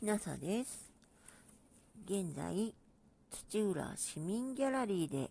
[0.00, 0.90] きなさです。
[2.06, 2.74] 現在、
[3.30, 5.30] 土浦市民ギャラリーで、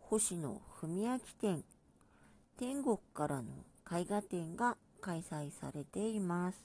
[0.00, 1.62] 星野文明展、
[2.58, 3.50] 天国からの
[3.92, 6.64] 絵画展が開催されています。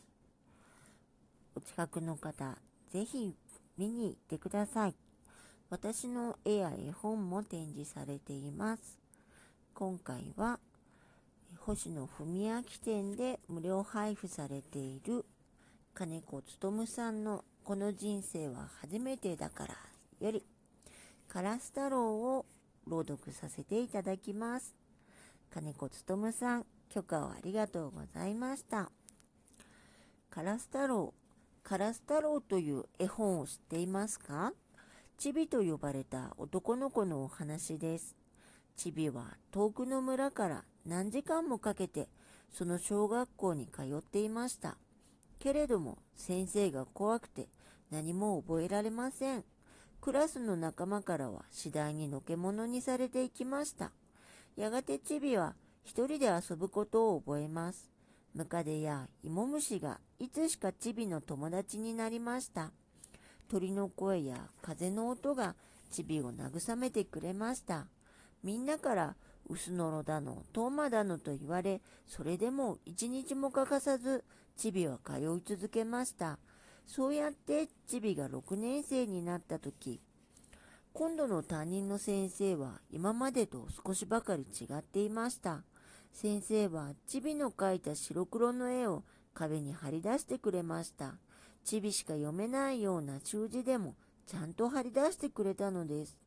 [1.56, 2.58] お近くの方、
[2.94, 3.36] ぜひ
[3.78, 4.96] 見に行ってください。
[5.70, 8.98] 私の絵や絵本も展示されています。
[9.74, 10.58] 今回は、
[11.60, 15.26] 星野文明展で無料配布されている
[15.94, 19.76] 金子勉さんのこの人生は初めてだから
[20.20, 20.44] より
[21.28, 22.46] カラス太郎を
[22.88, 24.74] 朗読させていただきます。
[25.54, 28.90] 金子勉さん、許可をありがとうございました。
[30.30, 31.14] カラス太郎、
[31.64, 34.54] カラス太郎という絵本を知っていますか？
[35.18, 38.16] チビと呼ばれた男の子のお話です。
[38.76, 42.08] チビは遠くの村から何時間もかけて
[42.52, 44.78] その小学校に通っていました。
[45.40, 47.48] けれども先生が怖くて
[47.92, 49.44] 何も覚えられません。
[50.02, 53.92] クラスの仲間からは次第にのけ者にされていきました。
[54.56, 57.90] やがてチビは一人で遊ぶことを覚えます。
[58.34, 62.72] ムカデや芋虫がいつしかチビの友達になりました。
[63.50, 65.56] 鳥の声や風の音が
[65.90, 67.88] チビを慰めてくれました。
[68.44, 69.16] みんなから
[69.50, 74.24] 薄のろだの、トーマだのと言われ、それでも一日も欠かさず
[74.60, 76.38] チビは通い続けました。
[76.86, 80.02] そうやってチビが6年生になった時、
[80.92, 85.64] 今度の担任の先生は今までと少しばかり違っていました。
[86.12, 91.14] 先生はチビの描いた白黒の絵を壁に貼り出してくれました。
[91.64, 93.96] チビしか読めないような習字でも
[94.28, 96.18] ちゃんと貼り出してくれたのです。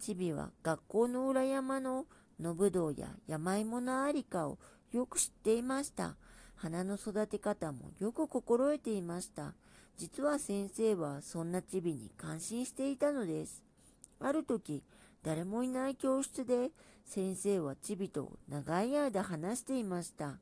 [0.00, 2.06] チビは学校の裏山の
[2.40, 4.56] のぶどうや山芋のありかを
[4.92, 6.16] よく知っていました。
[6.56, 9.54] 花の育て方もよく心得ていました。
[9.96, 13.62] 実は先生はそんなチビに感心していたのです。
[14.20, 14.82] ある時、
[15.22, 16.70] 誰もいない教室で
[17.04, 20.38] 先生はチビと長い間話していました。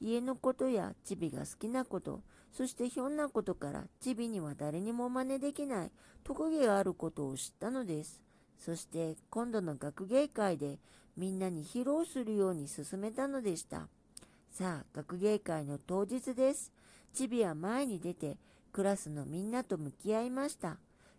[0.00, 2.20] 家のことやチビが好きなこと、
[2.52, 5.90] そしてひょんなことからチビには誰にも真似できない
[6.22, 8.20] 特技があることを知ったのです。
[8.58, 10.78] そして今度の学芸会で
[11.16, 13.88] みんなに披露するように勧めたのでした。
[14.56, 16.70] さあ、学芸会の当日です。
[17.12, 18.36] チビは前に出て、
[18.70, 20.76] クラスのみんなと向き合いました。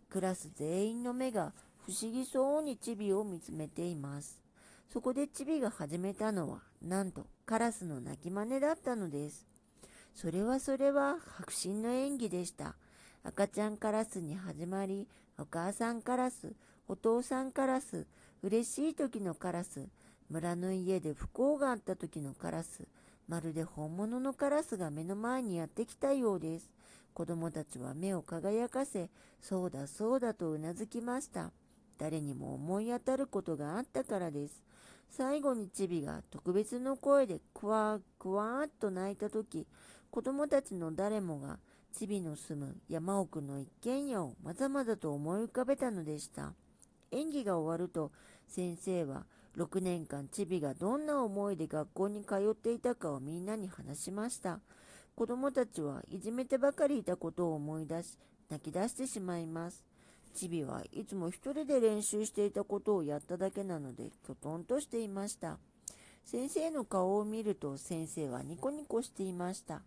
[0.08, 1.52] クラス全員の目が
[1.84, 4.40] 不思議そうにチビを見つめています。
[4.90, 9.46] そこでチビが始めたのは、なんとカラスの鳴き真似だったのです。
[10.14, 12.74] それはそれは迫真の演技でした。
[13.22, 15.06] 赤ちゃんカラスに始まり、
[15.38, 16.54] お母さんカラス、
[16.88, 18.06] お父さんカラス、
[18.42, 19.90] 嬉しい時のカラス、
[20.30, 22.88] 村の家で不幸があった時のカラス、
[23.28, 26.70] まるで本物のカラスが目の前にやってきたようです。
[27.12, 29.10] 子供たちは目を輝かせ、
[29.40, 31.50] そうだそうだとうなずきました。
[31.98, 34.62] 誰にも思い当たることがあったからです。
[35.10, 39.66] 最後にチビが特別の声でクワークワーっと泣いた時、
[40.10, 41.58] 子供たちの誰もが
[41.92, 46.52] チビの住む山奥の一軒家をまざまざと思い浮かべたのでした。
[47.12, 48.12] 演技が終わると
[48.48, 54.60] 先生は6年間チビがどんな思いで学校に通っていたかをみんなに話しました。
[55.14, 58.18] 子供たちはいじめてばかりいたことを思い出し、
[58.50, 59.82] 泣き出してしまいます。
[60.34, 65.58] チビはいつも一人で練習していたことをやっただけなので、きょとんとしていました。
[66.26, 69.80] 先生の顔を見ると先生はニコニコしていました。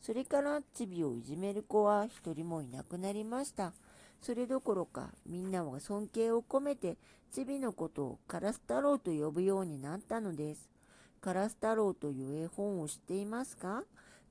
[0.00, 3.72] それからチビをいじめる子は一人もいなくなりました。
[4.22, 6.96] それどころかみんなは尊敬を込めて
[7.32, 10.70] チビのことをカラス太郎と呼ぶようになったのです。
[11.20, 13.82] カラス太郎という絵本を知っていますか？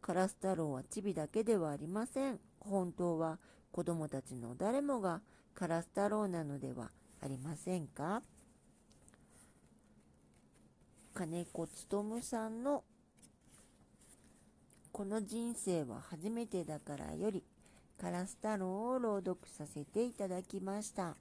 [0.01, 2.39] カラス太郎はチビだけではありません。
[2.59, 3.37] 本当は
[3.71, 5.21] 子供たちの誰もが
[5.53, 6.89] カラス太郎なのでは
[7.21, 8.21] ありませんか？
[11.13, 12.83] 金子勉さんの
[14.91, 17.43] この人生は初めてだからより
[18.01, 21.15] カラス太郎を朗読させていただきました。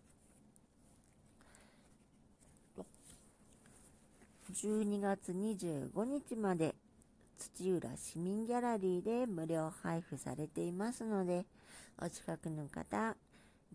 [4.51, 6.75] 12月25日まで
[7.37, 11.45] 土浦市民ギャラリーで無料配布されていますので、
[12.01, 13.15] お近くの方、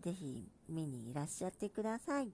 [0.00, 2.32] ぜひ見にいらっしゃってください。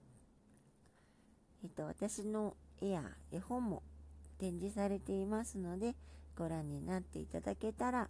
[1.63, 3.83] えっと、私の絵や絵本も
[4.39, 5.93] 展示されていますので、
[6.35, 8.09] ご覧になっていただけたら、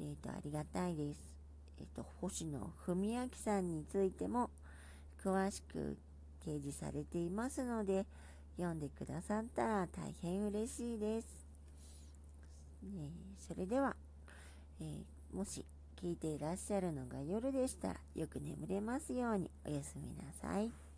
[0.00, 1.31] えっと、ありがたいです。
[1.82, 4.50] えっと、星野文明さんについても
[5.20, 5.98] 詳しく
[6.46, 8.06] 掲示されていますので、
[8.56, 11.26] 読んでくださったら大変嬉しいです。
[12.84, 13.10] え、
[13.48, 13.96] それでは、
[14.80, 15.64] えー、もし
[16.00, 20.91] 聞いていらっしゃるのが夜でしたらよく眠れますようにおやすみなさい。